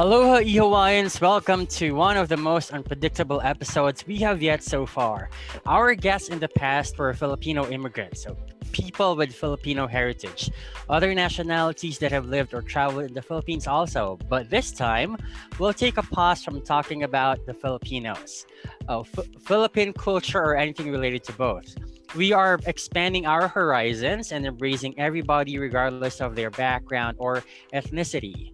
[0.00, 1.20] Aloha, e Hawaiians.
[1.20, 5.28] Welcome to one of the most unpredictable episodes we have yet so far.
[5.66, 8.36] Our guests in the past were Filipino immigrants, so
[8.70, 10.52] people with Filipino heritage,
[10.88, 14.20] other nationalities that have lived or traveled in the Philippines also.
[14.28, 15.16] But this time,
[15.58, 18.46] we'll take a pause from talking about the Filipinos,
[18.88, 21.74] uh, Philippine culture, or anything related to both.
[22.14, 27.42] We are expanding our horizons and embracing everybody regardless of their background or
[27.74, 28.52] ethnicity.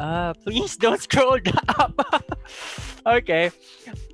[0.00, 1.36] Uh, please don't scroll
[1.68, 2.24] up.
[3.04, 3.50] okay.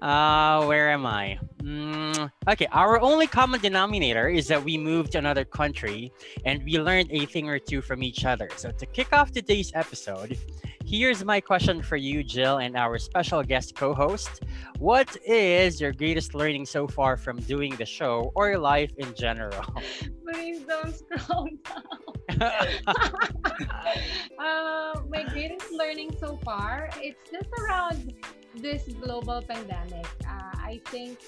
[0.02, 1.38] Uh, where am I?
[1.62, 6.12] Mm, okay, our only common denominator is that we moved to another country
[6.44, 8.48] and we learned a thing or two from each other.
[8.56, 10.38] So to kick off today's episode,
[10.84, 14.42] here's my question for you, Jill, and our special guest co-host.
[14.78, 19.64] What is your greatest learning so far from doing the show or life in general?
[20.32, 21.82] Please don't scroll down.
[24.38, 28.12] uh, my greatest learning so far, it's just around
[28.60, 30.06] this global pandemic.
[30.28, 31.18] Uh, I think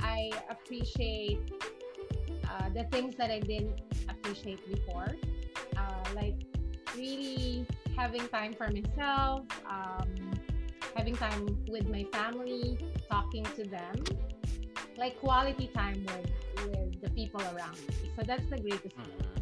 [0.00, 1.40] I appreciate
[2.48, 5.08] uh, the things that I didn't appreciate before,
[5.76, 6.36] uh, like
[6.96, 10.08] really having time for myself, um,
[10.96, 14.04] having time with my family, talking to them,
[14.96, 16.30] like quality time with
[16.66, 18.10] with the people around me.
[18.16, 19.40] So that's the greatest thing so.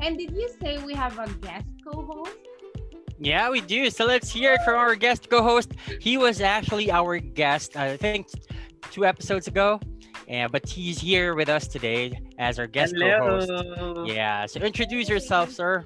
[0.00, 2.32] And did you say we have a guest co-host?
[3.22, 3.90] Yeah, we do.
[3.90, 5.72] So let's hear it from our guest co-host.
[6.00, 8.28] He was actually our guest, I think,
[8.90, 9.78] two episodes ago.
[10.26, 13.40] Yeah, but he's here with us today as our guest Hello.
[13.40, 14.10] co-host.
[14.10, 14.46] Yeah.
[14.46, 15.84] So introduce yourself, sir.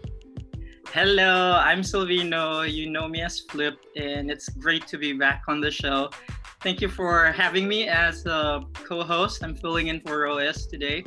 [0.92, 2.70] Hello, I'm Silvino.
[2.70, 6.10] You know me as Flip, and it's great to be back on the show.
[6.60, 9.42] Thank you for having me as a co-host.
[9.42, 11.04] I'm filling in for Roes today.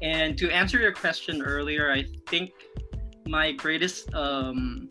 [0.00, 2.52] And to answer your question earlier, I think
[3.26, 4.88] my greatest um,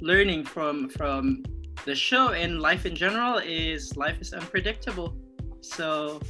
[0.00, 1.44] learning from from
[1.84, 5.16] the show and life in general is life is unpredictable.
[5.60, 6.20] So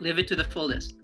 [0.00, 0.94] live it to the fullest.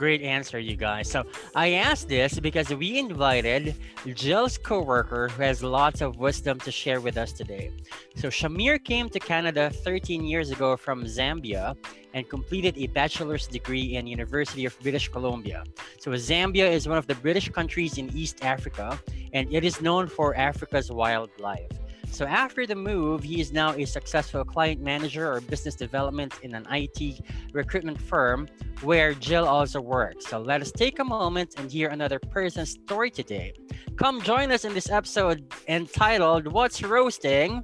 [0.00, 1.10] Great answer, you guys.
[1.10, 1.24] So
[1.54, 3.74] I asked this because we invited
[4.14, 7.70] Jill's coworker who has lots of wisdom to share with us today.
[8.16, 11.76] So Shamir came to Canada 13 years ago from Zambia
[12.14, 15.64] and completed a bachelor's degree in University of British Columbia.
[15.98, 18.98] So Zambia is one of the British countries in East Africa
[19.32, 21.70] and it is known for Africa's wildlife.
[22.12, 26.54] So after the move, he is now a successful client manager or business development in
[26.54, 27.20] an IT
[27.52, 28.48] recruitment firm
[28.82, 30.26] where Jill also works.
[30.26, 33.52] So let us take a moment and hear another person's story today.
[33.96, 37.62] Come join us in this episode entitled What's Roasting?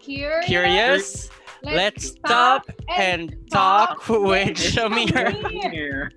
[0.00, 0.46] Curious.
[0.46, 1.30] Curious.
[1.63, 6.11] Let's, Let's stop and, and talk, talk with Shamir.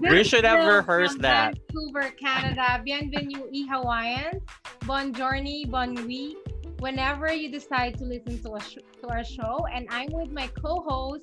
[0.00, 1.54] we should have rehearsed that.
[1.70, 2.80] Vancouver, Canada.
[2.82, 4.40] Bienvenue, e Hawaiian.
[4.86, 6.36] Bon journey, bon nuit.
[6.80, 10.48] Whenever you decide to listen to, a sh- to our show, and I'm with my
[10.60, 11.22] co-host.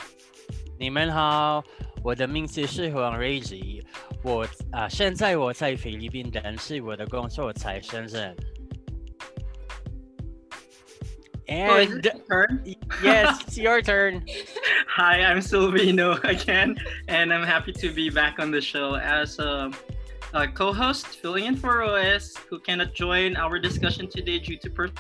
[0.78, 1.62] 你们好，
[2.02, 3.84] 我的名字是黄瑞吉，
[4.24, 8.34] 我啊、呃、现在我在菲律宾，但是我的工作在深圳。
[11.49, 12.65] And turn?
[13.03, 14.25] yes, it's your turn.
[14.89, 16.77] Hi, I'm Silvino again,
[17.09, 19.71] and I'm happy to be back on the show as a,
[20.33, 24.91] a co-host filling in for OS who cannot join our discussion today due to per.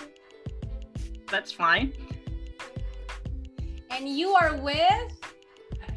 [1.30, 1.92] That's fine.
[3.90, 5.20] And you are with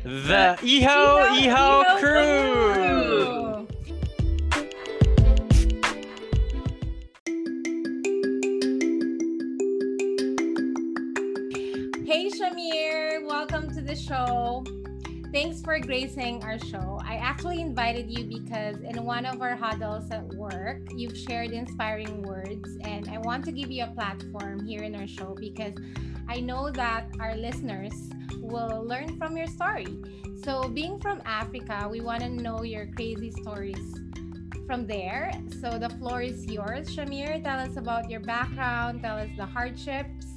[0.04, 2.74] the Iho Iho, Iho crew.
[2.74, 3.47] crew.
[13.88, 14.66] The show.
[15.32, 17.00] Thanks for gracing our show.
[17.06, 22.22] I actually invited you because in one of our huddles at work, you've shared inspiring
[22.22, 25.74] words, and I want to give you a platform here in our show because
[26.28, 27.94] I know that our listeners
[28.42, 29.88] will learn from your story.
[30.44, 34.00] So, being from Africa, we want to know your crazy stories
[34.66, 35.32] from there.
[35.62, 37.42] So, the floor is yours, Shamir.
[37.42, 40.37] Tell us about your background, tell us the hardships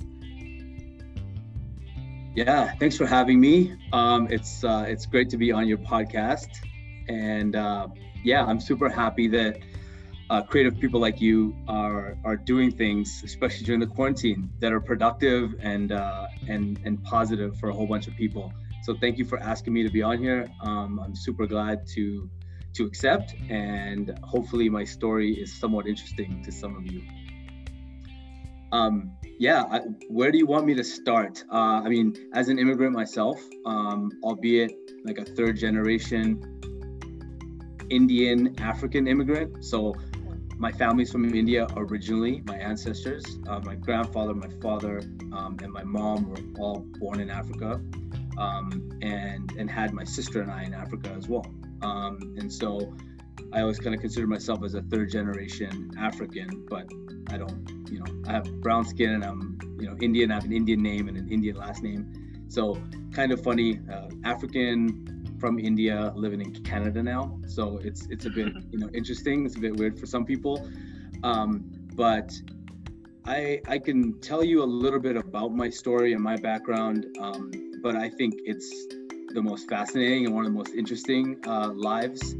[2.34, 3.76] yeah, thanks for having me.
[3.92, 6.48] Um, it's uh, it's great to be on your podcast,
[7.08, 7.88] and uh,
[8.22, 9.58] yeah, I'm super happy that
[10.30, 14.80] uh, creative people like you are are doing things, especially during the quarantine, that are
[14.80, 18.52] productive and uh, and and positive for a whole bunch of people.
[18.84, 20.48] So thank you for asking me to be on here.
[20.62, 22.30] Um, I'm super glad to
[22.74, 27.02] to accept, and hopefully my story is somewhat interesting to some of you.
[28.72, 29.78] Um, yeah, I,
[30.08, 31.44] where do you want me to start?
[31.50, 34.72] Uh, I mean, as an immigrant myself, um, albeit
[35.04, 36.58] like a third generation
[37.90, 39.94] Indian African immigrant, so
[40.56, 42.42] my family's from India originally.
[42.44, 45.00] My ancestors, uh, my grandfather, my father,
[45.32, 47.80] um, and my mom were all born in Africa,
[48.36, 51.46] um, and and had my sister and I in Africa as well.
[51.82, 52.94] Um, and so,
[53.54, 56.86] I always kind of consider myself as a third generation African, but
[57.28, 57.79] I don't,
[58.26, 60.30] I have brown skin and I'm, you know, Indian.
[60.30, 62.46] I have an Indian name and an Indian last name.
[62.48, 62.80] So
[63.12, 67.38] kind of funny, uh, African from India living in Canada now.
[67.46, 69.46] So it's it's a bit, you know, interesting.
[69.46, 70.68] It's a bit weird for some people,
[71.22, 71.64] um,
[71.94, 72.32] but
[73.24, 77.06] I I can tell you a little bit about my story and my background.
[77.18, 77.50] Um,
[77.82, 78.86] but I think it's
[79.32, 82.34] the most fascinating and one of the most interesting uh, lives.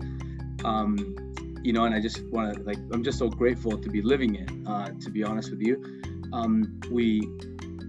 [0.65, 1.30] Um,
[1.63, 4.35] you know, and I just want to like, I'm just so grateful to be living
[4.37, 4.51] it.
[4.67, 6.03] Uh, to be honest with you,
[6.33, 7.21] um, we,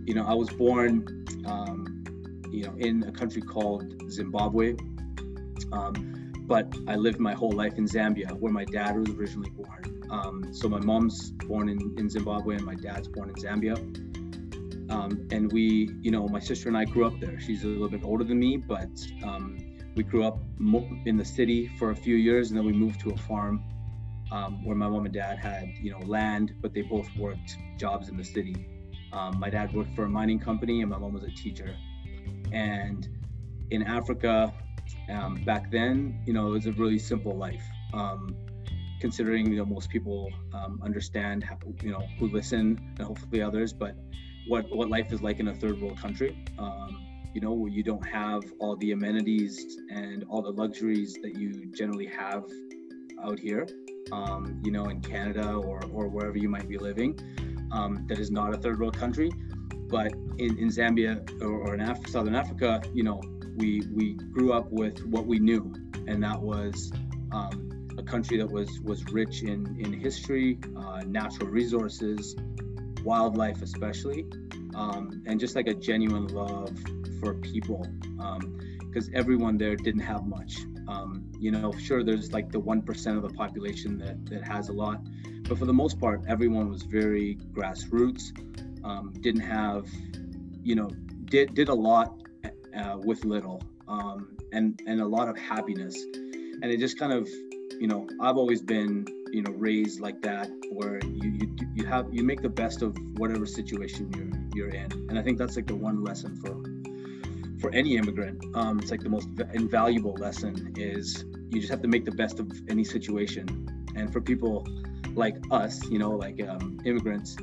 [0.06, 2.03] you know, I was born, um,
[2.50, 4.75] you know, in a country called Zimbabwe,
[5.71, 10.03] um, but I lived my whole life in Zambia, where my dad was originally born.
[10.09, 13.77] Um, so my mom's born in, in Zimbabwe, and my dad's born in Zambia.
[14.91, 17.39] Um, and we, you know, my sister and I grew up there.
[17.39, 18.89] She's a little bit older than me, but
[19.23, 19.57] um,
[19.96, 20.40] we grew up
[21.06, 23.64] in the city for a few years and then we moved to a farm
[24.32, 28.10] um, where my mom and dad had you know land but they both worked jobs
[28.10, 28.56] in the city.
[29.12, 31.76] Um, my dad worked for a mining company and my mom was a teacher.
[32.54, 33.08] And
[33.72, 34.54] in africa
[35.10, 37.64] um, back then you know it was a really simple life.
[37.94, 38.36] Um,
[39.02, 43.74] considering you know most people um, understand how, you know who listen and hopefully others
[43.74, 43.96] but
[44.48, 46.38] what what life is like in a third world country.
[46.58, 51.66] Um, you know, you don't have all the amenities and all the luxuries that you
[51.68, 52.44] generally have
[53.24, 53.68] out here,
[54.12, 57.18] um, you know, in Canada or, or wherever you might be living,
[57.72, 59.31] um, that is not a third world country.
[59.88, 63.22] But in, in Zambia or, or in Af- Southern Africa, you know,
[63.56, 65.74] we, we grew up with what we knew,
[66.07, 66.92] and that was
[67.31, 72.36] um, a country that was, was rich in, in history, uh, natural resources,
[73.04, 74.25] wildlife, especially,
[74.75, 76.72] um, and just like a genuine love
[77.21, 77.85] for people
[78.79, 80.57] because um, everyone there didn't have much.
[80.88, 84.73] Um, you know, sure, there's like the 1% of the population that, that has a
[84.73, 85.00] lot,
[85.44, 88.31] but for the most part, everyone was very grassroots,
[88.83, 89.88] um, didn't have,
[90.63, 90.89] you know,
[91.25, 92.21] did, did a lot
[92.75, 95.95] uh, with little um, and, and a lot of happiness.
[96.03, 97.27] And it just kind of,
[97.79, 102.07] you know, I've always been, you know, raised like that where you, you, you have,
[102.12, 104.91] you make the best of whatever situation you're, you're in.
[105.09, 106.62] And I think that's like the one lesson for
[107.62, 111.88] for any immigrant, um, it's like the most invaluable lesson is you just have to
[111.88, 113.46] make the best of any situation.
[113.96, 114.68] And for people
[115.13, 117.38] like us, you know, like um, immigrants,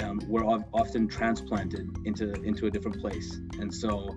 [0.00, 4.14] um, we're often transplanted into into a different place, and so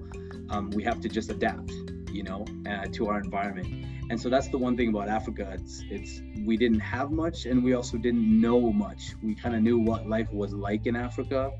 [0.49, 1.71] um, we have to just adapt,
[2.11, 3.85] you know, uh, to our environment.
[4.09, 5.51] And so that's the one thing about Africa.
[5.53, 9.13] It's it's we didn't have much, and we also didn't know much.
[9.21, 11.51] We kind of knew what life was like in Africa.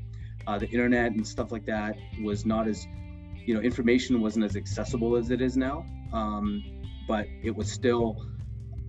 [0.47, 2.87] Uh, the internet and stuff like that was not as
[3.49, 5.77] you know information wasn't as accessible as it is now
[6.13, 6.63] um,
[7.07, 8.15] but it was still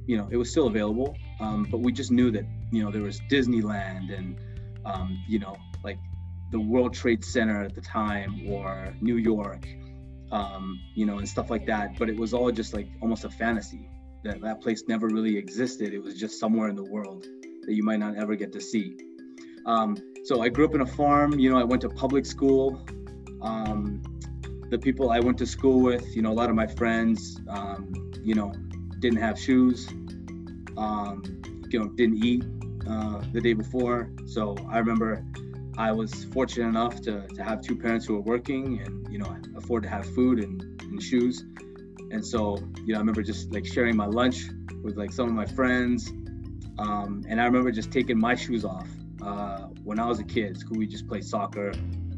[0.07, 1.17] you know it was still available.
[1.41, 4.39] Um, but we just knew that you know there was disneyland and
[4.85, 5.99] um, you know like
[6.51, 9.69] the world trade center at the time or new york
[10.33, 11.99] um, you know and stuff like that.
[11.99, 13.89] But it was all just like almost a fantasy
[14.25, 15.95] that that place never really existed.
[15.95, 17.27] It was just somewhere in the world
[17.67, 18.97] that you might not ever get to see.
[19.67, 21.39] Um, so i grew up in a farm.
[21.39, 22.85] You know i went to public school.
[23.43, 24.03] Um,
[24.71, 28.13] the people I went to school with, you know, a lot of my friends, um,
[28.23, 28.53] you know,
[29.01, 29.89] didn't have shoes,
[30.77, 31.23] um,
[31.69, 32.45] you know, didn't eat
[32.89, 34.11] uh, the day before.
[34.27, 35.25] So I remember
[35.77, 39.37] I was fortunate enough to, to have two parents who were working and, you know,
[39.57, 41.45] afford to have food and, and shoes.
[42.13, 44.45] And so, you know, I remember just like sharing my lunch
[44.83, 46.09] with like some of my friends.
[46.79, 48.89] Um, and I remember just taking my shoes off
[49.23, 50.57] uh, when I was a kid.
[50.59, 51.73] School, we just played soccer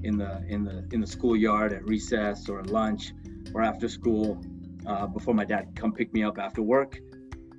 [0.05, 3.13] in the in the in the schoolyard at recess or lunch
[3.55, 4.43] or after school
[4.87, 6.99] uh, before my dad come pick me up after work.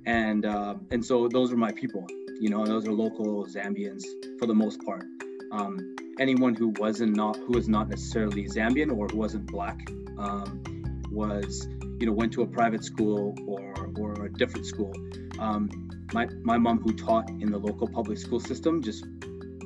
[0.06, 2.06] And uh, and so those are my people
[2.40, 4.04] you know those are local zambians
[4.38, 5.04] for the most part.
[5.52, 10.62] Um, anyone who wasn't not who was not necessarily zambian or who wasn't black um,
[11.10, 11.68] was
[12.00, 14.92] you know went to a private school or or a different school.
[15.38, 15.70] Um,
[16.12, 19.04] my, my mom who taught in the local public school system just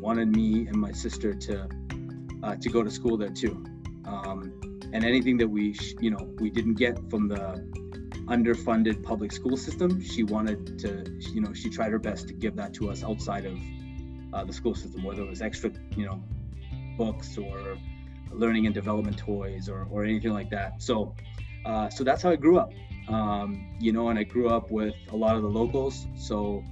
[0.01, 1.69] wanted me and my sister to
[2.42, 3.64] uh, to go to school there too.
[4.04, 4.61] Um,
[4.92, 7.62] and anything that we, you know, we didn't get from the
[8.26, 12.57] underfunded public school system, she wanted to, you know, she tried her best to give
[12.57, 13.59] that to us outside of
[14.33, 16.23] uh, the school system, whether it was extra, you know,
[16.97, 17.78] books or
[18.30, 20.83] learning and development toys or, or anything like that.
[20.83, 21.14] So,
[21.64, 22.73] uh, so that's how I grew up.
[23.09, 26.07] Um, you know, and I grew up with a lot of the locals.
[26.16, 26.62] So,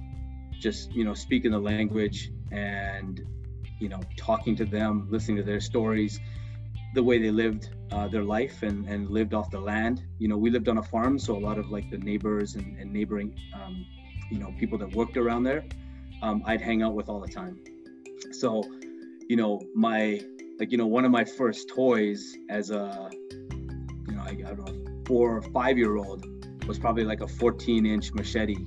[0.59, 3.21] just you know speaking the language and
[3.79, 6.19] you know talking to them listening to their stories
[6.93, 10.03] the way they lived uh, their life and, and lived off the land.
[10.19, 12.77] You know we lived on a farm so a lot of like the neighbors and,
[12.79, 13.85] and neighboring um,
[14.31, 15.63] you know people that worked around there
[16.21, 17.59] um, i'd hang out with all the time.
[18.31, 18.63] So
[19.27, 20.21] you know my
[20.59, 24.65] like you know one of my first toys as a you know i, I don't
[24.65, 26.25] know four or five year old
[26.67, 28.65] was probably like a 14 inch machete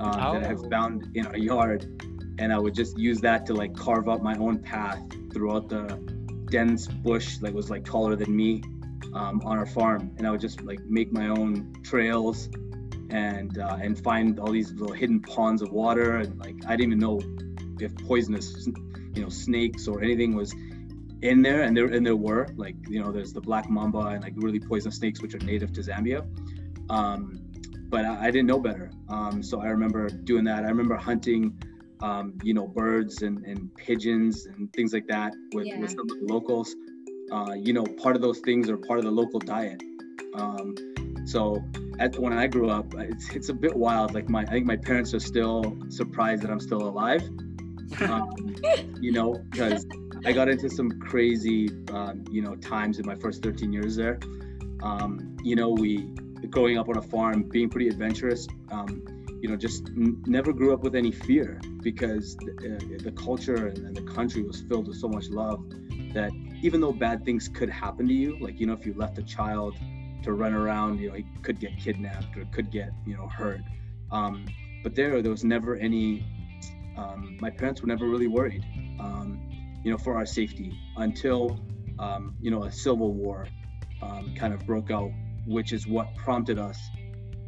[0.00, 0.32] uh, oh.
[0.34, 1.97] that I have found in our yard,
[2.38, 5.00] and I would just use that to like carve out my own path
[5.32, 5.86] throughout the
[6.50, 8.62] dense bush that was like taller than me
[9.14, 12.48] um, on our farm, and I would just like make my own trails
[13.10, 16.92] and uh, and find all these little hidden ponds of water, and like I didn't
[16.92, 17.20] even know
[17.80, 18.66] if poisonous,
[19.14, 20.54] you know, snakes or anything was
[21.22, 24.22] in there, and there and there were like you know there's the black mamba and
[24.22, 26.26] like really poisonous snakes which are native to Zambia.
[26.90, 27.40] Um,
[27.90, 28.90] but I, I, didn't know better.
[29.08, 30.64] Um, so I remember doing that.
[30.64, 31.58] I remember hunting,
[32.00, 35.78] um, you know, birds and, and pigeons and things like that with, yeah.
[35.78, 36.74] with some of the locals.
[37.30, 39.82] Uh, you know, part of those things are part of the local diet.
[40.34, 40.74] Um,
[41.26, 41.62] so
[41.98, 44.14] at, when I grew up, it's, it's a bit wild.
[44.14, 47.22] Like my, I think my parents are still surprised that I'm still alive.
[48.02, 48.54] Um,
[49.00, 49.86] you know, because
[50.26, 54.18] I got into some crazy, um, you know, times in my first 13 years there.
[54.82, 56.12] Um, you know, we
[56.50, 59.02] growing up on a farm, being pretty adventurous, um,
[59.40, 63.66] you know, just n- never grew up with any fear because the, uh, the culture
[63.66, 65.62] and, and, the country was filled with so much love
[66.12, 66.30] that
[66.62, 69.22] even though bad things could happen to you, like, you know, if you left a
[69.22, 69.76] child
[70.22, 73.60] to run around, you know, he could get kidnapped or could get, you know, hurt.
[74.10, 74.46] Um,
[74.82, 76.26] but there, there was never any,
[76.96, 78.64] um, my parents were never really worried,
[78.98, 79.40] um,
[79.84, 81.60] you know, for our safety until,
[81.98, 83.46] um, you know, a civil war
[84.02, 85.10] um, kind of broke out
[85.48, 86.78] which is what prompted us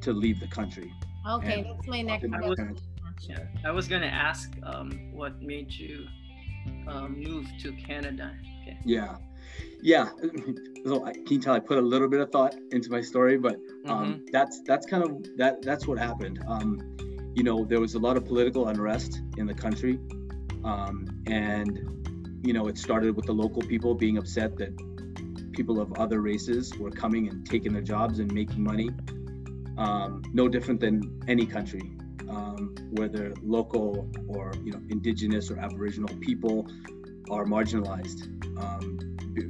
[0.00, 0.90] to leave the country.
[1.28, 2.76] Okay, and that's my next question.
[3.28, 6.06] Yeah, I was gonna ask um, what made you
[6.88, 8.34] um, move to Canada.
[8.62, 8.78] Okay.
[8.84, 9.16] Yeah,
[9.82, 10.08] yeah.
[10.86, 13.36] So I, can you tell I put a little bit of thought into my story,
[13.36, 14.24] but um, mm-hmm.
[14.32, 16.42] that's that's kind of that that's what happened.
[16.48, 16.96] Um,
[17.34, 19.98] you know, there was a lot of political unrest in the country,
[20.64, 22.00] um, and
[22.42, 24.74] you know, it started with the local people being upset that
[25.52, 28.88] people of other races were coming and taking their jobs and making money.
[29.80, 31.80] Um, no different than any country,
[32.28, 36.68] um, whether local or you know indigenous or aboriginal people
[37.30, 38.20] are marginalized
[38.62, 38.98] um,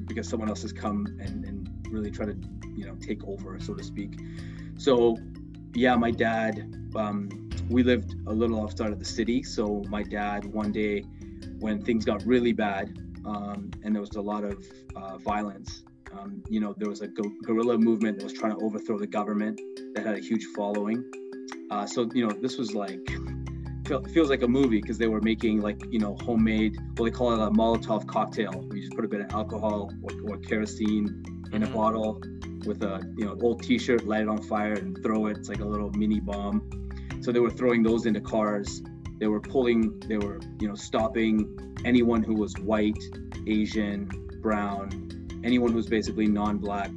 [0.06, 2.36] because someone else has come and, and really try to
[2.76, 4.20] you know take over, so to speak.
[4.78, 5.16] So
[5.74, 6.76] yeah, my dad.
[6.94, 11.04] Um, we lived a little outside of the city, so my dad one day,
[11.60, 16.42] when things got really bad, um, and there was a lot of uh, violence um,
[16.48, 19.60] you know, there was a guerrilla movement that was trying to overthrow the government
[19.94, 21.04] that had a huge following.
[21.70, 22.98] Uh, so, you know, this was like,
[23.86, 27.10] feel, feels like a movie because they were making like, you know, homemade, well, they
[27.10, 28.68] call it a Molotov cocktail.
[28.72, 31.74] You just put a bit of alcohol or, or kerosene in a mm-hmm.
[31.74, 32.20] bottle
[32.66, 35.38] with a, you know, old t-shirt, light it on fire and throw it.
[35.38, 36.68] It's like a little mini bomb.
[37.20, 38.82] So they were throwing those into cars.
[39.18, 42.98] They were pulling, they were, you know, stopping anyone who was white,
[43.46, 44.08] Asian,
[44.40, 45.09] brown,
[45.44, 46.90] anyone who's basically non-black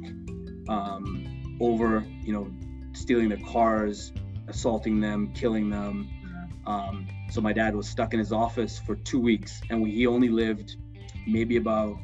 [0.68, 2.50] um, over, you know,
[2.92, 4.12] stealing their cars,
[4.48, 6.08] assaulting them, killing them.
[6.66, 10.06] Um, so my dad was stuck in his office for two weeks, and we, he
[10.06, 10.76] only lived
[11.26, 11.96] maybe about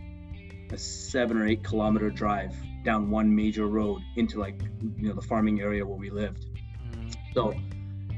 [0.72, 2.54] a seven or eight kilometer drive
[2.84, 4.60] down one major road into like
[4.96, 6.46] you know the farming area where we lived.
[6.90, 7.14] Mm.
[7.34, 7.54] So,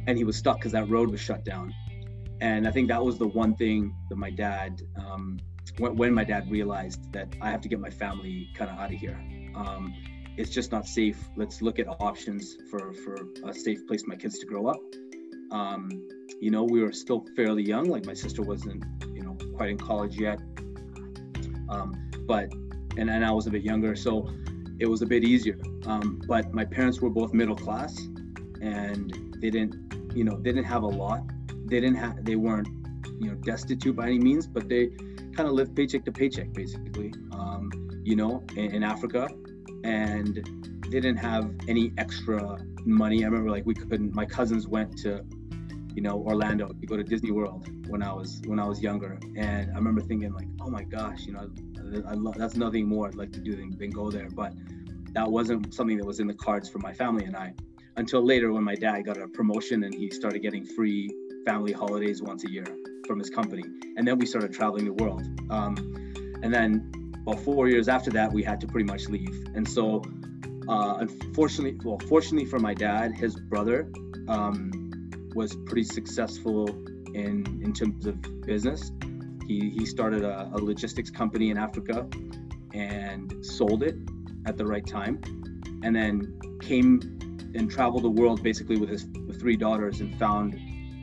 [0.06, 1.72] and he was stuck because that road was shut down.
[2.40, 5.38] And I think that was the one thing that my dad um,
[5.78, 8.99] when, my dad realized that I have to get my family kind of out of
[8.99, 9.19] here.
[9.54, 9.95] Um,
[10.37, 11.19] it's just not safe.
[11.37, 14.81] Let's look at options for, for a safe place for my kids to grow up.
[15.50, 16.09] Um,
[16.40, 17.88] you know, we were still fairly young.
[17.88, 20.40] Like my sister wasn't, you know, quite in college yet.
[21.69, 22.52] Um, but,
[22.97, 23.95] and, and I was a bit younger.
[23.95, 24.28] So
[24.78, 25.59] it was a bit easier.
[25.87, 27.99] Um, but my parents were both middle class
[28.61, 31.23] and they didn't, you know, they didn't have a lot.
[31.66, 32.69] They didn't have, they weren't,
[33.18, 34.90] you know, destitute by any means, but they,
[35.32, 37.71] kind of live paycheck to paycheck, basically, um,
[38.04, 39.28] you know, in, in, Africa.
[39.85, 40.37] And
[40.85, 43.25] they didn't have any extra money.
[43.25, 45.25] I remember like we couldn't, my cousins went to,
[45.94, 49.18] you know, Orlando to go to Disney World when I was, when I was younger.
[49.37, 51.50] And I remember thinking like, oh my gosh, you know,
[52.06, 54.28] I, I that's nothing more I'd like to do than, than go there.
[54.28, 54.52] But
[55.12, 57.54] that wasn't something that was in the cards for my family and I
[57.97, 61.11] until later when my dad got a promotion and he started getting free
[61.44, 62.64] family holidays once a year
[63.06, 63.64] from his company.
[63.97, 65.23] And then we started traveling the world.
[65.50, 65.76] Um,
[66.42, 66.92] and then
[67.26, 69.47] about four years after that, we had to pretty much leave.
[69.54, 70.02] And so,
[70.68, 73.90] uh, unfortunately, well, fortunately for my dad, his brother
[74.28, 74.71] um,
[75.35, 76.68] was pretty successful
[77.14, 78.92] in in terms of business.
[79.47, 82.06] He he started a, a logistics company in Africa
[82.75, 83.97] and sold it
[84.47, 85.21] at the right time,
[85.85, 87.00] and then came
[87.54, 89.06] and traveled the world basically with his
[89.38, 90.59] three daughters and found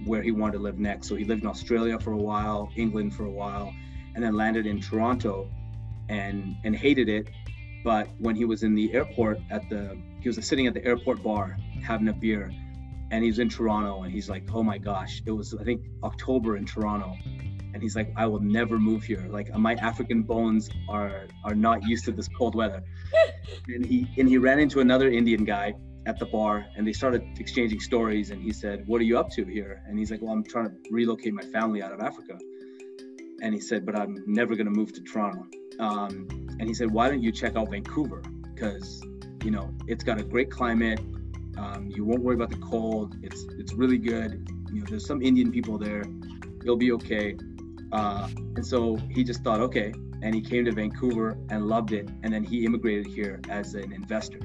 [0.05, 1.07] where he wanted to live next.
[1.07, 3.73] So he lived in Australia for a while, England for a while,
[4.15, 5.49] and then landed in Toronto
[6.09, 7.29] and and hated it.
[7.83, 11.23] But when he was in the airport at the he was sitting at the airport
[11.23, 12.51] bar having a beer
[13.11, 16.57] and he's in Toronto and he's like, "Oh my gosh, it was I think October
[16.57, 17.15] in Toronto."
[17.73, 19.25] And he's like, "I will never move here.
[19.29, 22.83] Like my African bones are are not used to this cold weather."
[23.67, 25.73] and he and he ran into another Indian guy
[26.09, 29.29] at the bar and they started exchanging stories and he said what are you up
[29.29, 29.83] to here?
[29.87, 32.35] And he's like well i'm trying to relocate my family out of africa.
[33.43, 35.45] And he said but i'm never going to move to toronto.
[35.79, 36.27] Um,
[36.59, 38.21] and he said why don't you check out vancouver?
[38.53, 39.01] Because
[39.43, 40.99] you know it's got a great climate.
[41.57, 43.15] Um, you won't worry about the cold.
[43.21, 44.49] It's it's really good.
[44.73, 46.03] You know there's some indian people there.
[46.63, 47.37] You'll be okay.
[47.91, 49.93] Uh, and so he just thought okay.
[50.23, 53.93] And he came to vancouver and loved it and then he immigrated here as an
[53.93, 54.39] investor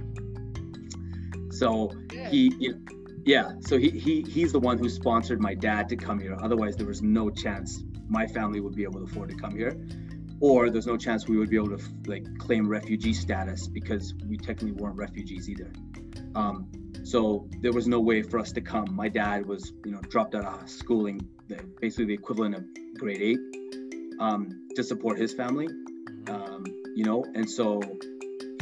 [1.55, 2.75] so he,
[3.25, 6.37] yeah, so he, he he's the one who sponsored my dad to come here.
[6.43, 9.77] Otherwise, there was no chance my family would be able to afford to come here,
[10.41, 14.37] or there's no chance we would be able to like claim refugee status because we
[14.37, 15.73] technically weren't refugees either.
[16.35, 16.69] Um,
[17.05, 18.87] so there was no way for us to come.
[18.95, 21.21] My dad was, you know, dropped out of schooling,
[21.81, 22.65] basically the equivalent of
[22.99, 23.39] grade eight,
[24.19, 25.69] um, to support his family.
[26.29, 27.83] Um, you know, and so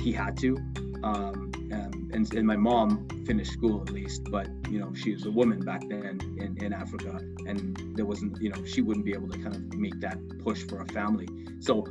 [0.01, 0.57] he had to.
[1.05, 5.27] Um, and, and and my mom finished school at least, but you know she was
[5.27, 9.13] a woman back then in, in Africa, and there wasn't you know she wouldn't be
[9.13, 11.29] able to kind of make that push for a family.
[11.61, 11.87] So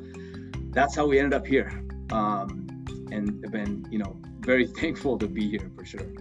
[0.71, 2.67] that's how we ended up here, um,
[3.11, 6.11] and have been you know very thankful to be here for sure.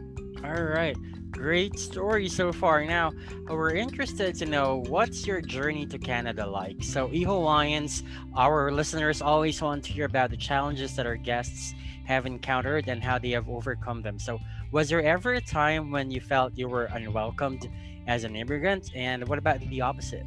[0.44, 0.96] All right.
[1.30, 2.84] Great story so far.
[2.84, 3.12] Now,
[3.48, 6.82] we're interested to know what's your journey to Canada like.
[6.82, 8.02] So, Iho Lions,
[8.36, 11.74] our listeners always want to hear about the challenges that our guests
[12.10, 14.18] have encountered and how they have overcome them.
[14.18, 14.40] So,
[14.72, 17.70] was there ever a time when you felt you were unwelcomed
[18.08, 18.90] as an immigrant?
[18.96, 20.26] And what about the opposite?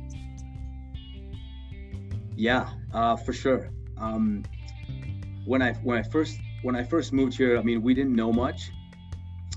[2.35, 3.69] Yeah, uh, for sure.
[3.97, 4.43] Um,
[5.45, 8.31] when I when I first when I first moved here, I mean, we didn't know
[8.31, 8.71] much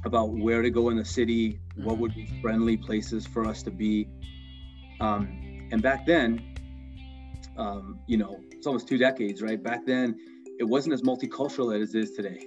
[0.04, 1.84] about where to go in the city, mm-hmm.
[1.84, 4.08] what would be friendly places for us to be.
[5.00, 6.28] Um, and back then,
[7.56, 9.62] um, you know, it's almost two decades, right?
[9.62, 12.46] Back then, it wasn't as multicultural as it is today.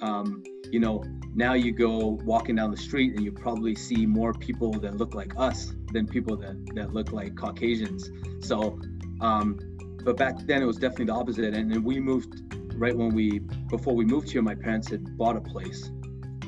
[0.00, 4.32] Um, you know, now you go walking down the street and you probably see more
[4.32, 8.10] people that look like us than people that, that look like Caucasians.
[8.40, 8.78] So,
[9.20, 9.58] um,
[10.04, 11.54] but back then it was definitely the opposite.
[11.54, 12.42] And, we moved
[12.74, 13.38] right when we,
[13.70, 15.90] before we moved here, my parents had bought a place.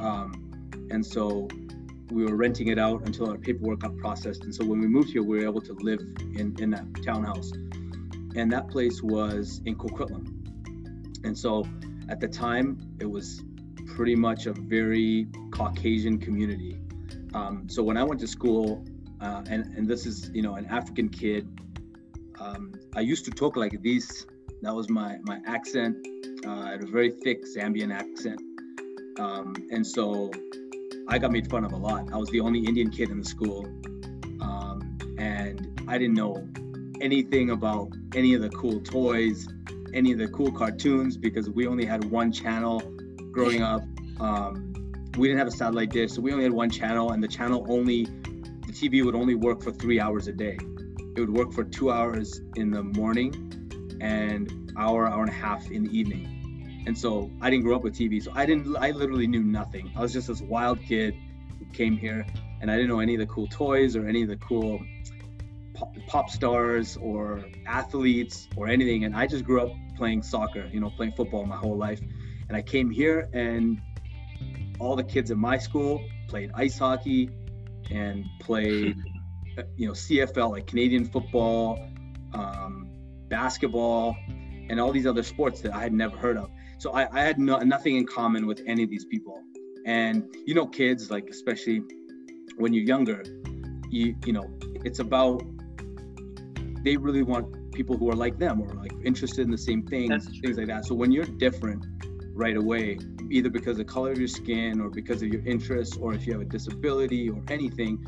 [0.00, 1.48] Um, and so
[2.10, 4.44] we were renting it out until our paperwork got processed.
[4.44, 6.00] And so when we moved here, we were able to live
[6.34, 7.50] in, in that townhouse.
[8.34, 10.35] And that place was in Coquitlam.
[11.26, 11.66] And so
[12.08, 13.42] at the time, it was
[13.94, 16.78] pretty much a very Caucasian community.
[17.34, 18.84] Um, so when I went to school,
[19.20, 21.48] uh, and, and this is, you know, an African kid,
[22.38, 24.26] um, I used to talk like this.
[24.62, 26.06] That was my, my accent.
[26.46, 28.40] Uh, I had a very thick Zambian accent.
[29.18, 30.30] Um, and so
[31.08, 32.12] I got made fun of a lot.
[32.12, 33.66] I was the only Indian kid in the school.
[34.40, 36.48] Um, and I didn't know
[37.00, 39.48] anything about any of the cool toys
[39.96, 42.80] any of the cool cartoons because we only had one channel
[43.32, 43.82] growing up.
[44.20, 44.74] Um,
[45.16, 47.66] we didn't have a satellite dish, so we only had one channel, and the channel
[47.70, 50.58] only, the TV would only work for three hours a day.
[51.16, 55.70] It would work for two hours in the morning and hour, hour and a half
[55.70, 56.84] in the evening.
[56.86, 59.90] And so I didn't grow up with TV, so I didn't, I literally knew nothing.
[59.96, 61.14] I was just this wild kid
[61.58, 62.26] who came here,
[62.60, 64.78] and I didn't know any of the cool toys or any of the cool
[65.72, 69.04] pop, pop stars or athletes or anything.
[69.04, 72.00] And I just grew up playing soccer, you know, playing football my whole life.
[72.48, 73.80] And I came here and
[74.78, 77.30] all the kids in my school played ice hockey
[77.90, 78.96] and played,
[79.76, 81.78] you know, CFL, like Canadian football,
[82.34, 82.88] um,
[83.28, 84.16] basketball,
[84.68, 86.50] and all these other sports that I had never heard of.
[86.78, 89.42] So I, I had no, nothing in common with any of these people.
[89.86, 91.82] And, you know, kids, like, especially
[92.56, 93.22] when you're younger,
[93.88, 94.50] you, you know,
[94.84, 95.42] it's about
[96.82, 97.46] they really want
[97.76, 100.84] people who are like them or like interested in the same things, things like that.
[100.86, 101.84] So when you're different
[102.32, 102.98] right away,
[103.30, 106.26] either because of the color of your skin or because of your interests or if
[106.26, 108.04] you have a disability or anything,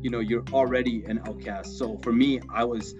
[0.00, 1.76] you know, you're already an outcast.
[1.78, 2.94] So for me, I was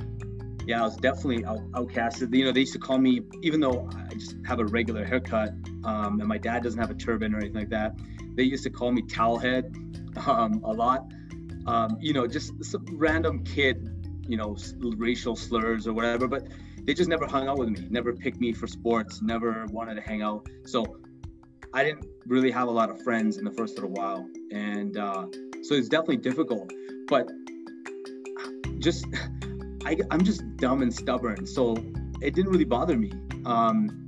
[0.66, 2.34] yeah, I was definitely out, outcasted.
[2.34, 5.54] You know, they used to call me, even though I just have a regular haircut,
[5.84, 7.98] um, and my dad doesn't have a turban or anything like that.
[8.36, 9.74] They used to call me towelhead
[10.28, 11.10] um, a lot
[11.66, 13.99] um, you know, just some random kid,
[14.30, 14.56] you know,
[14.96, 16.28] racial slurs or whatever.
[16.28, 16.46] But
[16.84, 20.00] they just never hung out with me, never picked me for sports, never wanted to
[20.00, 20.46] hang out.
[20.66, 20.98] So
[21.74, 25.26] I didn't really have a lot of friends in the first little while, and uh,
[25.62, 26.72] so it's definitely difficult.
[27.08, 27.28] But
[28.78, 29.04] just
[29.84, 31.76] I, I'm just dumb and stubborn, so
[32.22, 33.12] it didn't really bother me.
[33.44, 34.06] Um,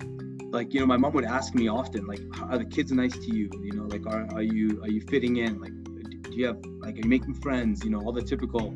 [0.51, 3.37] like you know, my mom would ask me often, like, "Are the kids nice to
[3.37, 3.51] you?
[3.63, 5.61] You know, like, are are you are you fitting in?
[5.61, 5.73] Like,
[6.23, 7.85] do you have like are you making friends?
[7.85, 8.75] You know, all the typical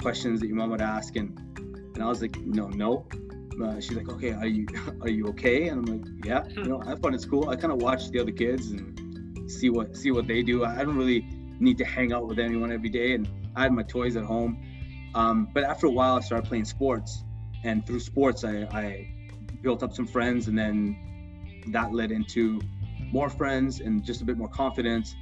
[0.00, 1.38] questions that your mom would ask, and
[1.94, 3.06] and I was like, no, no,
[3.62, 4.66] uh, she's like, okay, are you
[5.00, 5.68] are you okay?
[5.68, 7.48] And I'm like, yeah, you know, I have fun at school.
[7.48, 10.64] I kind of watch the other kids and see what see what they do.
[10.64, 11.26] I don't really
[11.58, 14.62] need to hang out with anyone every day, and I had my toys at home.
[15.14, 17.24] Um, but after a while, I started playing sports,
[17.64, 19.08] and through sports, I, I
[19.62, 22.60] built up some friends, and then that led into
[23.12, 25.14] more friends and just a bit more confidence.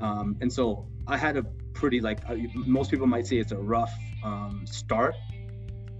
[0.00, 1.44] Um, and so I had a
[1.80, 2.18] pretty like
[2.54, 5.14] most people might say it's a rough um, start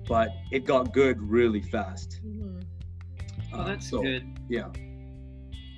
[0.08, 2.20] but it got good really fast.
[2.26, 2.60] Mm-hmm.
[3.52, 4.24] Oh, that's so, good.
[4.48, 4.68] Yeah.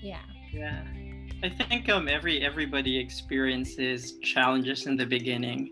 [0.00, 0.20] Yeah.
[0.52, 0.82] Yeah.
[1.42, 5.70] I think um every everybody experiences challenges in the beginning,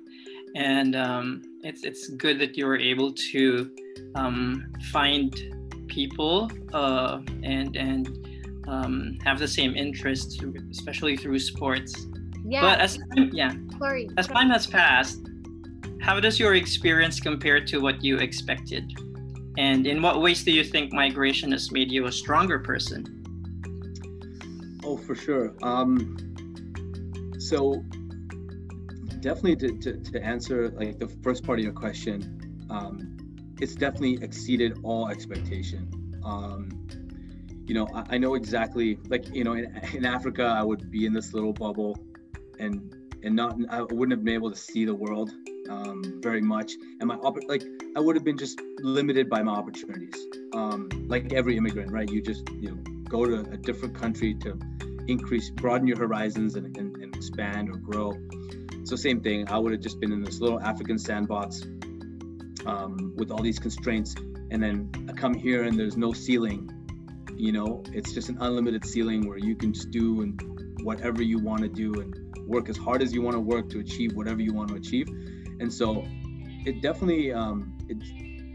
[0.56, 3.70] and um, it's it's good that you were able to
[4.14, 5.30] um, find
[5.88, 8.08] people uh, and and
[8.66, 10.38] um, have the same interests,
[10.70, 12.06] especially through sports.
[12.48, 12.62] Yeah.
[12.62, 12.98] But as
[13.32, 14.08] yeah, Sorry.
[14.16, 15.20] as time has passed,
[16.00, 18.90] how does your experience compare to what you expected?
[19.58, 23.02] And in what ways do you think migration has made you a stronger person?
[24.82, 25.52] Oh, for sure.
[25.62, 26.16] Um,
[27.38, 27.84] so
[29.20, 33.16] definitely to, to, to, answer like the first part of your question, um,
[33.61, 35.87] it's definitely exceeded all expectation.
[36.24, 36.87] Um,
[37.66, 41.04] you know, I, I, know exactly like, you know, in, in Africa, I would be
[41.04, 41.98] in this little bubble
[42.58, 45.30] and, and not, I wouldn't have been able to see the world
[45.68, 47.62] um, very much, and my like
[47.96, 50.14] I would have been just limited by my opportunities.
[50.54, 52.10] Um, like every immigrant, right?
[52.10, 52.76] You just you know
[53.08, 54.58] go to a different country to
[55.08, 58.12] increase, broaden your horizons, and, and, and expand or grow.
[58.84, 59.48] So same thing.
[59.48, 61.62] I would have just been in this little African sandbox
[62.66, 64.14] um, with all these constraints,
[64.50, 66.70] and then I come here and there's no ceiling.
[67.36, 70.40] You know, it's just an unlimited ceiling where you can just do and
[70.82, 72.14] whatever you want to do and
[72.46, 75.08] work as hard as you want to work to achieve whatever you want to achieve.
[75.60, 76.04] And so
[76.64, 78.10] it definitely um, it's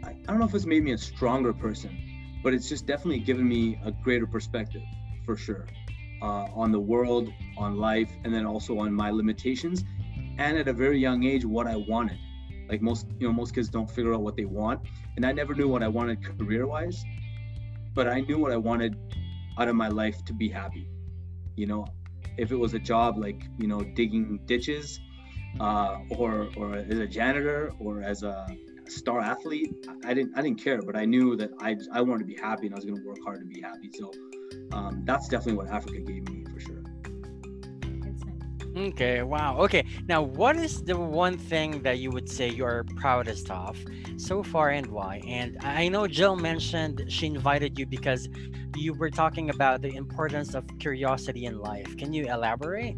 [0.06, 3.20] I, I don't know if it's made me a stronger person but it's just definitely
[3.20, 4.82] given me a greater perspective
[5.24, 5.66] for sure
[6.22, 9.82] uh, on the world on life and then also on my limitations
[10.38, 12.18] and at a very young age what i wanted.
[12.68, 14.80] Like most you know most kids don't figure out what they want
[15.16, 17.04] and i never knew what i wanted career wise
[17.92, 18.96] but i knew what i wanted
[19.58, 20.88] out of my life to be happy
[21.56, 21.86] you know
[22.36, 25.00] if it was a job like you know digging ditches
[25.60, 28.46] uh, or or as a janitor or as a
[28.88, 29.72] star athlete,
[30.04, 32.66] I didn't I didn't care, but I knew that I I wanted to be happy
[32.66, 33.90] and I was going to work hard to be happy.
[33.92, 34.12] So
[34.72, 36.43] um, that's definitely what Africa gave me.
[38.76, 39.56] Okay, wow.
[39.58, 43.78] Okay, now what is the one thing that you would say you are proudest of
[44.16, 45.22] so far and why?
[45.28, 48.28] And I know Jill mentioned she invited you because
[48.76, 51.96] you were talking about the importance of curiosity in life.
[51.96, 52.96] Can you elaborate?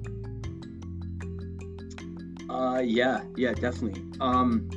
[2.48, 4.02] Uh, yeah, yeah, definitely.
[4.18, 4.68] Um,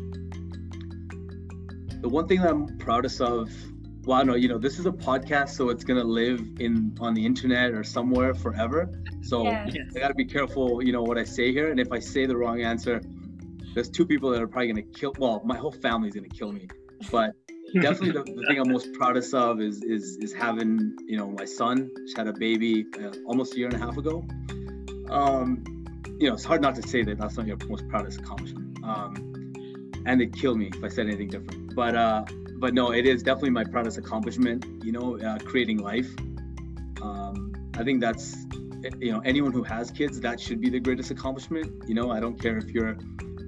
[2.01, 3.49] the one thing that I'm proudest of,
[4.03, 7.25] well, no, you know, this is a podcast, so it's gonna live in on the
[7.25, 8.91] internet or somewhere forever.
[9.21, 9.75] So yes.
[9.95, 11.71] I gotta be careful, you know, what I say here.
[11.71, 13.01] And if I say the wrong answer,
[13.73, 15.13] there's two people that are probably gonna kill.
[15.17, 16.67] Well, my whole family's gonna kill me.
[17.11, 17.35] But
[17.73, 21.45] definitely, the, the, thing I'm most proudest of is is is having, you know, my
[21.45, 21.91] son.
[22.05, 24.25] Just had a baby uh, almost a year and a half ago.
[25.09, 25.63] Um,
[26.19, 28.83] you know, it's hard not to say that that's not your most proudest accomplishment.
[28.83, 29.53] Um,
[30.05, 31.75] and it'd kill me if I said anything different.
[31.75, 32.25] But uh,
[32.57, 34.65] but no, it is definitely my proudest accomplishment.
[34.83, 36.09] You know, uh, creating life.
[37.01, 38.45] Um, I think that's
[38.99, 41.83] you know anyone who has kids that should be the greatest accomplishment.
[41.87, 42.93] You know, I don't care if you're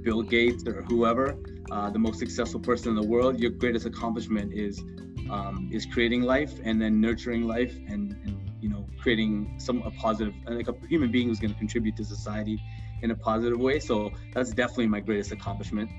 [0.04, 1.38] Bill Gates or whoever,
[1.72, 3.40] uh, the most successful person in the world.
[3.40, 4.84] Your greatest accomplishment is
[5.30, 9.92] um, is creating life and then nurturing life and, and you know creating some a
[9.92, 12.62] positive like a human being who's going to contribute to society
[13.02, 15.90] in a positive way so that's definitely my greatest accomplishment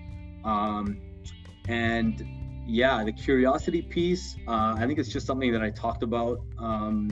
[0.44, 1.00] um,
[1.68, 2.24] and
[2.66, 7.10] yeah the curiosity piece uh, i think it's just something that i talked about um,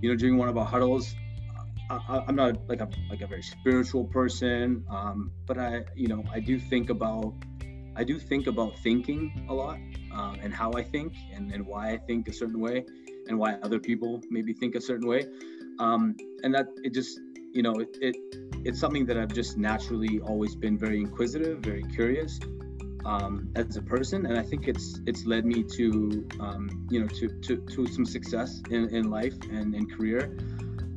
[0.00, 1.14] you know during one of our huddles
[1.88, 6.24] I, am not like a like a very spiritual person, um, but I you know
[6.32, 7.32] I do think about
[7.94, 9.78] I do think about thinking a lot
[10.12, 12.84] uh, and how I think and, and why I think a certain way
[13.28, 15.26] and why other people maybe think a certain way.
[15.78, 17.20] Um, and that it just,
[17.52, 18.16] you know, it, it
[18.64, 22.40] it's something that I've just naturally always been very inquisitive, very curious
[23.06, 27.06] um, as a person, and I think it's it's led me to um, you know
[27.06, 30.36] to, to to some success in, in life and in career.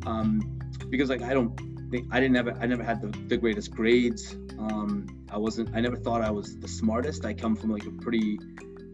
[0.07, 1.55] Um, because like I don't
[1.91, 4.35] think I didn't ever I never had the, the greatest grades.
[4.57, 7.25] Um, I wasn't I never thought I was the smartest.
[7.25, 8.39] I come from like a pretty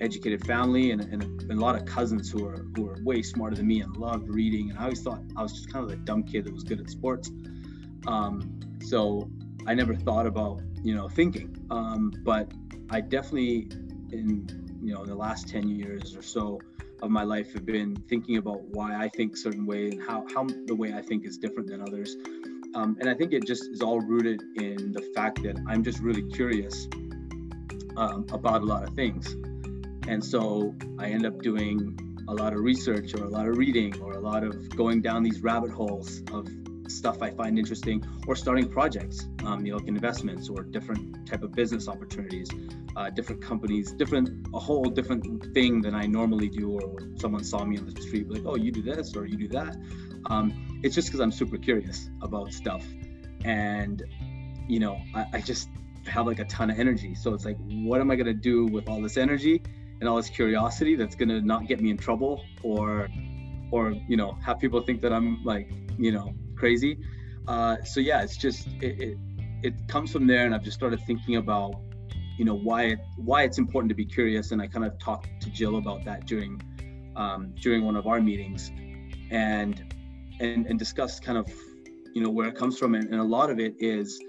[0.02, 3.22] educated family and, and, a, and, a, lot of cousins who are who are way
[3.22, 4.72] smarter than me and loved reading.
[4.72, 6.82] And I always thought I was just kind of the dumb kid that was good
[6.82, 7.32] at sports.
[8.08, 9.30] Um, so
[9.66, 11.56] I never thought about you know thinking.
[11.72, 12.52] Um, but
[12.90, 13.68] I definitely
[14.12, 14.48] in
[14.82, 16.60] you know in the last 10 years or so
[17.02, 20.46] of my life have been thinking about why I think certain way and how how
[20.66, 22.16] the way I think is different than others.
[22.74, 26.00] Um, and I think it just is all rooted in the fact that I'm just
[26.00, 26.88] really curious
[27.96, 29.34] um, about a lot of things.
[30.08, 34.00] And so I end up doing a lot of research or a lot of reading
[34.02, 36.48] or a lot of going down these rabbit holes of
[36.90, 41.44] stuff I find interesting or starting projects, um, you know, like investments or different type
[41.44, 42.50] of business opportunities,
[42.96, 47.64] uh, different companies, different, a whole different thing than I normally do or someone saw
[47.66, 49.76] me on the street, like, oh, you do this or you do that.
[50.30, 52.86] Um, it's just because I'm super curious about stuff.
[53.44, 54.04] And,
[54.68, 55.70] you know, I, I just
[56.08, 57.16] have like a ton of energy.
[57.16, 59.62] So it's like, what am I to do with all this energy
[60.00, 63.08] and all this curiosity that's to not get me in trouble or,
[63.72, 66.98] or, you know, have people think that I'm like, you know, crazy.
[67.48, 69.18] Uh, so yeah, it's just it, it,
[69.64, 71.76] it comes from there, and I've just started thinking about
[72.38, 75.28] you know why it, why it's important to be curious, and I kind of talked
[75.42, 76.62] to Jill about that during
[77.16, 78.72] um, during one of our meetings,
[79.32, 79.94] and
[80.40, 81.48] and and discussed kind of
[82.14, 84.20] you know where it comes from, and, and a lot of it is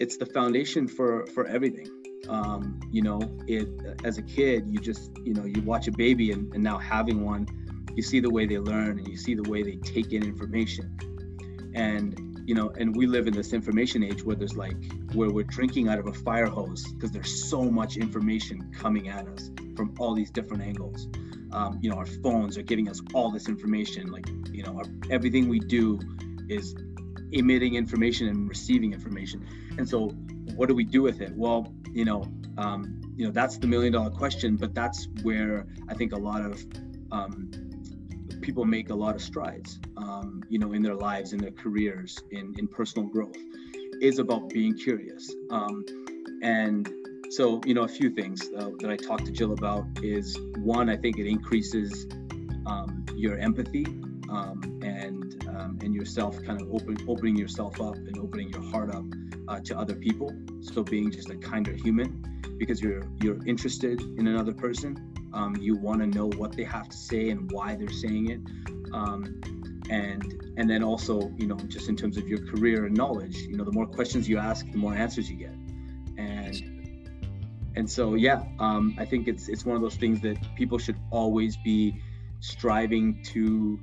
[0.00, 1.88] it's the foundation for for everything.
[2.28, 3.68] Um, you know, it
[4.04, 7.24] as a kid, you just you know you watch a baby, and, and now having
[7.24, 7.46] one,
[7.94, 10.98] you see the way they learn, and you see the way they take in information
[11.74, 14.76] and you know and we live in this information age where there's like
[15.12, 19.26] where we're drinking out of a fire hose because there's so much information coming at
[19.28, 21.08] us from all these different angles.
[21.52, 24.84] Um, you know our phones are giving us all this information like you know our,
[25.10, 25.98] everything we do
[26.48, 26.74] is
[27.32, 29.46] emitting information and receiving information.
[29.76, 30.08] And so
[30.56, 31.32] what do we do with it?
[31.36, 32.24] Well you know
[32.56, 36.42] um, you know that's the million dollar question but that's where i think a lot
[36.42, 36.64] of
[37.10, 37.50] um,
[38.40, 42.18] people make a lot of strides, um, you know, in their lives, in their careers,
[42.30, 43.36] in, in personal growth,
[44.00, 45.34] is about being curious.
[45.50, 45.84] Um,
[46.42, 46.88] and
[47.30, 50.88] so, you know, a few things uh, that I talked to Jill about is one,
[50.88, 52.06] I think it increases
[52.66, 53.86] um, your empathy
[54.30, 58.94] um, and um, and yourself, kind of open, opening yourself up and opening your heart
[58.94, 59.04] up
[59.48, 60.30] uh, to other people.
[60.60, 62.24] So being just a kinder human
[62.58, 66.88] because you're you're interested in another person um, you want to know what they have
[66.88, 68.40] to say and why they're saying it.
[68.92, 69.40] Um,
[69.90, 73.56] and and then also, you know, just in terms of your career and knowledge, you
[73.56, 75.54] know, the more questions you ask, the more answers you get.
[76.18, 76.78] And
[77.76, 80.98] and so yeah, um, I think it's it's one of those things that people should
[81.10, 82.02] always be
[82.40, 83.78] striving to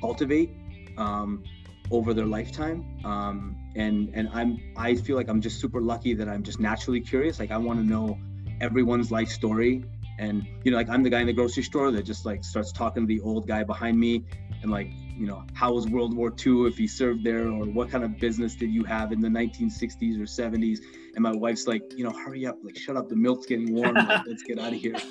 [0.00, 0.50] cultivate
[0.96, 1.44] um,
[1.90, 2.98] over their lifetime.
[3.04, 7.00] Um, and and I'm I feel like I'm just super lucky that I'm just naturally
[7.00, 7.38] curious.
[7.38, 8.18] Like I want to know
[8.60, 9.84] everyone's life story
[10.18, 12.72] and you know like i'm the guy in the grocery store that just like starts
[12.72, 14.24] talking to the old guy behind me
[14.62, 17.90] and like you know how was world war ii if he served there or what
[17.90, 20.78] kind of business did you have in the 1960s or 70s
[21.14, 23.08] and my wife's like you know hurry up like shut up.
[23.08, 23.94] The milk's getting warm.
[23.94, 24.96] Like, let's get out of here.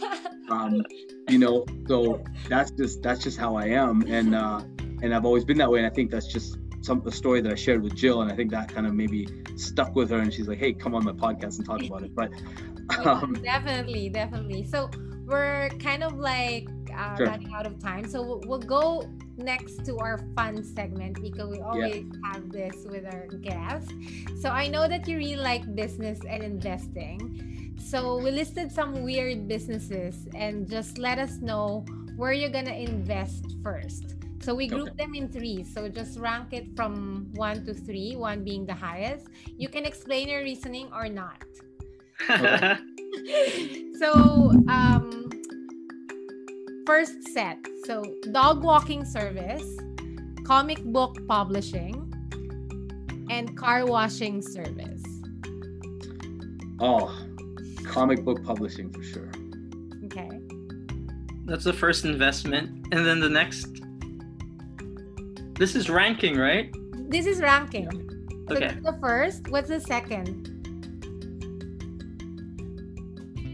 [0.50, 0.84] Um,
[1.30, 4.04] you know so that's just that's just how i am.
[4.08, 4.60] And uh
[5.02, 5.80] and i've always been that way.
[5.80, 8.22] And i think that's just some the story that i shared with jill.
[8.22, 10.20] And i think that kind of maybe stuck with her.
[10.20, 12.14] And she's like hey come on my podcast and talk about it.
[12.14, 12.32] But
[13.06, 14.66] um, definitely, definitely.
[14.66, 14.90] So
[15.26, 17.28] we're kind of like uh, sure.
[17.28, 18.08] running out of time.
[18.08, 22.32] So we'll, we'll, go next to our fun segment because we always yeah.
[22.32, 23.92] have this with our guests.
[24.42, 27.76] So I know that you really like business and investing.
[27.80, 32.76] So we listed some weird businesses and just let us know where you're going to
[32.76, 34.16] invest first.
[34.42, 35.06] So we group okay.
[35.06, 35.64] them in three.
[35.64, 39.28] So just rank it from one to three, one being the highest.
[39.58, 41.44] You can explain your reasoning or not.
[44.00, 45.30] so, um,
[46.86, 47.58] first set.
[47.86, 49.78] So, dog walking service,
[50.46, 52.14] comic book publishing,
[53.30, 55.04] and car washing service.
[56.80, 57.14] Oh,
[57.86, 59.32] comic book publishing for sure.
[60.06, 60.40] Okay.
[61.46, 62.88] That's the first investment.
[62.94, 63.68] And then the next.
[65.56, 66.74] This is ranking, right?
[67.10, 67.90] This is ranking.
[68.50, 68.78] So okay.
[68.82, 69.50] the first.
[69.50, 70.53] What's the second?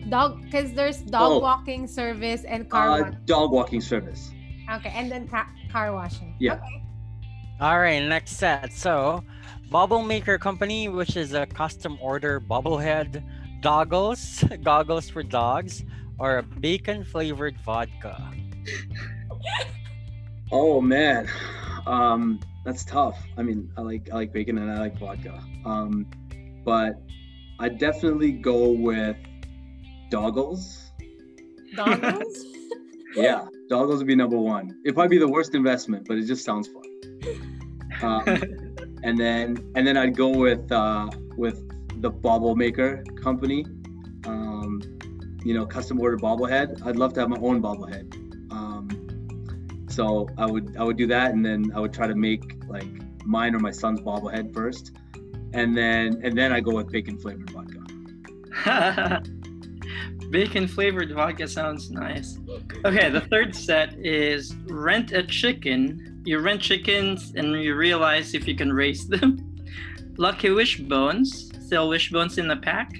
[0.09, 1.39] Dog because there's dog oh.
[1.39, 4.31] walking service and car uh, dog walking service
[4.71, 5.27] okay and then
[5.71, 6.83] car washing yeah okay
[7.61, 8.71] All right, next set.
[8.71, 9.21] So,
[9.69, 13.21] Bubble Maker Company, which is a custom order bobblehead,
[13.61, 15.83] goggles, goggles for dogs,
[16.19, 18.31] or a bacon flavored vodka.
[20.51, 21.29] Oh man,
[21.85, 23.19] um, that's tough.
[23.37, 25.39] I mean, I like I like bacon and I like vodka.
[25.63, 26.07] Um,
[26.65, 26.93] but
[27.59, 29.15] I definitely go with
[30.09, 30.91] doggles.
[31.75, 32.25] Doggles?
[33.15, 34.79] Yeah, doggles would be number one.
[34.85, 36.83] It'd probably be the worst investment, but it just sounds fun.
[38.01, 38.23] Um,
[39.03, 41.57] and then and then I'd go with uh, with
[42.01, 43.65] the bobble maker company.
[44.25, 44.81] Um,
[45.43, 46.85] you know, custom order bobblehead.
[46.85, 48.13] I'd love to have my own bobblehead.
[48.51, 52.61] Um, so I would I would do that, and then I would try to make
[52.67, 52.87] like
[53.25, 54.91] mine or my son's bobblehead first,
[55.53, 59.23] and then and then I go with bacon flavored vodka.
[60.29, 62.37] Bacon flavored vodka sounds nice.
[62.85, 66.21] Okay, the third set is rent a chicken.
[66.25, 69.45] You rent chickens and you realize if you can raise them.
[70.17, 72.91] Lucky Wishbones, sell wishbones in a pack.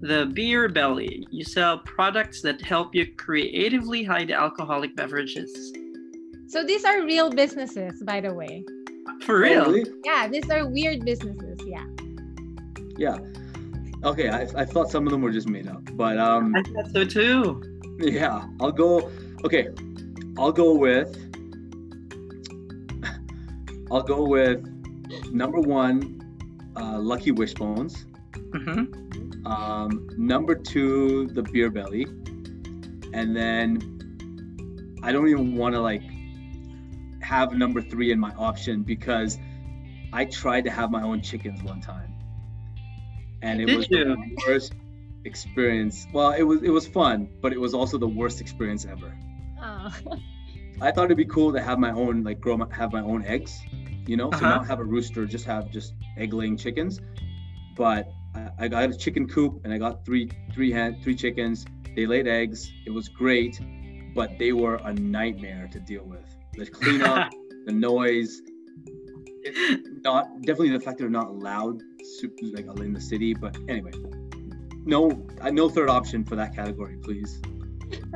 [0.00, 5.72] The Beer Belly, you sell products that help you creatively hide alcoholic beverages.
[6.48, 8.64] so these are real businesses, by the way.
[9.22, 9.66] For real?
[9.66, 9.84] Really?
[10.04, 11.60] Yeah, these are weird businesses.
[11.66, 11.86] Yeah.
[12.96, 13.18] Yeah.
[14.04, 16.90] Okay, I, I thought some of them were just made up, but um, I thought
[16.92, 17.80] so too.
[18.00, 19.10] yeah, I'll go.
[19.44, 19.68] Okay,
[20.38, 21.16] I'll go with.
[23.90, 24.66] I'll go with
[25.30, 26.20] number one,
[26.76, 28.06] uh, Lucky Wishbones.
[28.50, 29.46] Mm-hmm.
[29.46, 32.04] Um, number two, the Beer Belly,
[33.12, 36.02] and then I don't even want to like
[37.20, 39.38] have number three in my option because
[40.12, 42.13] I tried to have my own chickens one time,
[43.44, 44.04] and it Did was you?
[44.04, 44.16] the
[44.48, 44.72] worst
[45.24, 46.06] experience.
[46.12, 49.10] Well, it was it was fun, but it was also the worst experience ever.
[49.60, 49.90] Uh,
[50.80, 53.24] I thought it'd be cool to have my own like grow my, have my own
[53.24, 53.52] eggs,
[54.10, 54.54] you know, so Uh-huh.
[54.56, 57.00] not have a rooster, just have just egg laying chickens.
[57.76, 58.02] But
[58.34, 61.64] I, I got a chicken coop and I got three three hand three chickens.
[61.96, 62.58] They laid eggs.
[62.86, 63.54] It was great,
[64.18, 66.26] but they were a nightmare to deal with.
[66.58, 67.30] The cleanup,
[67.66, 68.32] the noise,
[70.04, 73.34] not definitely the fact they're not loud, super, like in the city.
[73.34, 73.92] But anyway,
[74.84, 77.40] no, uh, no third option for that category, please.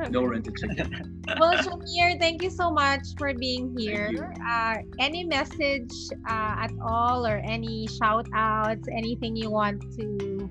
[0.09, 1.23] No rented chicken.
[1.39, 4.33] well, Shamir, thank you so much for being here.
[4.45, 5.93] Uh, any message
[6.27, 10.49] uh, at all, or any shout outs, anything you want to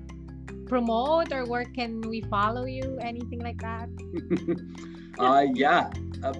[0.67, 2.97] promote, or where can we follow you?
[3.01, 3.89] Anything like that?
[5.19, 5.89] uh, yeah,
[6.23, 6.33] uh,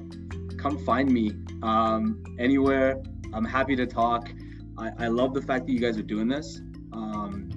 [0.58, 1.34] come find me
[1.64, 3.02] um, anywhere.
[3.34, 4.32] I'm happy to talk.
[4.78, 6.62] I, I love the fact that you guys are doing this.
[7.00, 7.50] Um,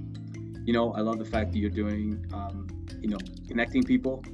[0.64, 2.68] you know, I love the fact that you're doing, um,
[3.00, 4.24] you know, connecting people.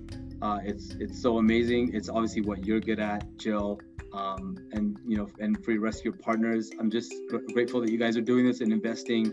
[0.42, 1.94] Uh, it's it's so amazing.
[1.94, 3.80] It's obviously what you're good at, Jill,
[4.12, 6.70] um, and you know, and for your partners.
[6.78, 9.24] I'm just gr- grateful that you guys are doing this and investing,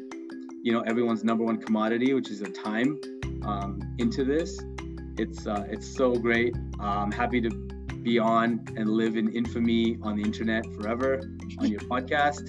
[0.64, 3.00] you know, everyone's number one commodity, which is their time,
[3.44, 4.60] um, into this.
[5.18, 6.56] It's uh, it's so great.
[6.80, 7.50] Uh, I'm happy to
[8.06, 11.20] be on and live in infamy on the internet forever
[11.58, 12.46] on your podcast.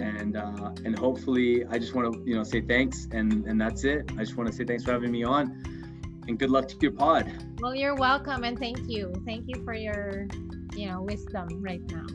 [0.00, 3.84] And uh, and hopefully, I just want to you know say thanks and and that's
[3.84, 4.10] it.
[4.16, 5.44] I just want to say thanks for having me on,
[6.26, 7.30] and good luck to your pod.
[7.60, 9.12] Well, you're welcome, and thank you.
[9.24, 10.26] Thank you for your,
[10.74, 12.06] you know, wisdom right now.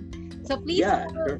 [0.43, 1.39] So please, yeah, sure.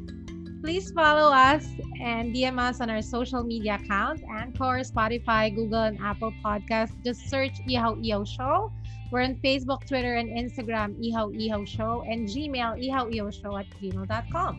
[0.64, 1.68] please follow us
[2.00, 6.96] and DM us on our social media accounts: Anchor, Spotify, Google, and Apple Podcasts.
[7.04, 8.72] Just search Ihaw Ihaw Show.
[9.14, 13.70] We're on Facebook, Twitter, and Instagram, Ihaw Ihaw Show, and Gmail, Ihaw Ihaw Show at
[13.78, 14.54] gmail.com.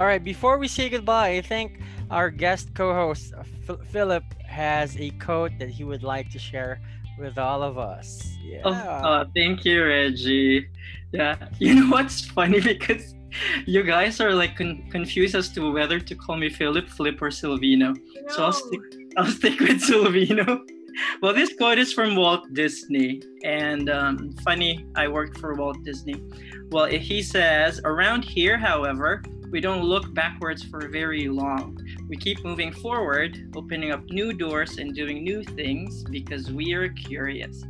[0.00, 4.96] All right, before we say goodbye, I think our guest co-host uh, Phil- Philip has
[4.96, 6.80] a quote that he would like to share
[7.18, 8.32] with all of us.
[8.42, 8.62] Yeah.
[8.64, 10.66] Oh, uh, thank you, Reggie.
[11.12, 13.14] Yeah, you know what's funny because
[13.66, 17.28] you guys are like con- confused as to whether to call me Philip, Flip, or
[17.28, 17.94] Silvino.
[18.30, 18.80] So I'll stick.
[19.18, 20.64] I'll stick with Silvino.
[21.22, 26.22] Well, this quote is from Walt Disney, and um, funny, I worked for Walt Disney.
[26.70, 31.78] Well, he says, around here, however, we don't look backwards for very long.
[32.08, 36.88] We keep moving forward, opening up new doors and doing new things because we are
[36.90, 37.64] curious.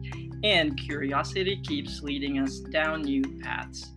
[0.45, 3.93] And curiosity keeps leading us down new paths.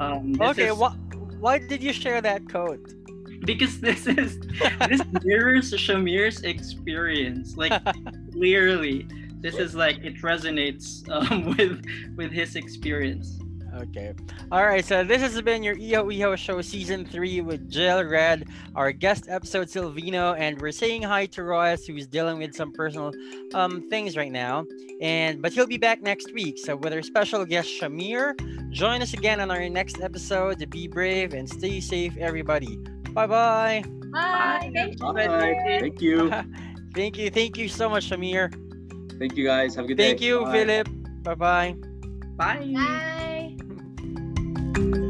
[0.00, 2.92] Um, okay, is- wh- why did you share that quote?
[3.46, 4.38] because this is
[4.88, 7.56] this mirrors Shamir's experience.
[7.56, 7.72] Like
[8.32, 9.06] clearly,
[9.40, 11.84] this is like it resonates um, with
[12.16, 13.38] with his experience.
[13.74, 14.12] Okay.
[14.52, 14.84] All right.
[14.84, 19.26] So this has been your Ihaw Ihaw show season three with Jill Red, our guest
[19.28, 23.12] episode Silvino, and we're saying hi to Royce, who's dealing with some personal
[23.54, 24.66] um things right now.
[25.00, 26.58] And but he'll be back next week.
[26.58, 28.36] So with our special guest Shamir,
[28.70, 30.68] join us again on our next episode.
[30.70, 32.78] Be brave and stay safe, everybody.
[33.12, 33.84] Bye-bye.
[34.12, 34.70] Bye.
[34.74, 35.12] Thank you.
[35.12, 35.78] Bye.
[35.80, 36.30] Thank you.
[36.94, 37.30] Thank you.
[37.30, 38.52] Thank you so much, Shamir.
[39.18, 39.74] Thank you guys.
[39.76, 40.08] Have a good day.
[40.08, 40.52] Thank you, Bye.
[40.52, 40.88] Philip.
[41.22, 41.76] Bye-bye.
[42.36, 43.56] Bye.
[44.74, 45.08] Bye.